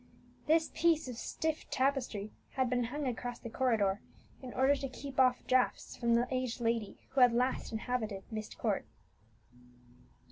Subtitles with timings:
[0.47, 4.01] This piece of stiff tapestry had been hung across the corridor
[4.41, 8.57] in order to keep off draughts from the aged lady who had last inhabited Myst
[8.57, 8.87] Court.